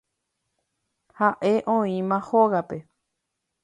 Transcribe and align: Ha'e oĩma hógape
Ha'e 1.21 1.53
oĩma 1.77 2.21
hógape 2.31 2.85